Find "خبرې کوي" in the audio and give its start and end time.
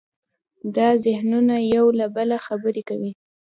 2.45-3.11